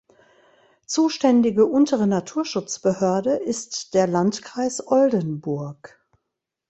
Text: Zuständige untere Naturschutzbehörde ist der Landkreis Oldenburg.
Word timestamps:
Zuständige 0.87 1.67
untere 1.67 2.07
Naturschutzbehörde 2.07 3.33
ist 3.35 3.93
der 3.93 4.07
Landkreis 4.07 4.87
Oldenburg. 4.87 6.01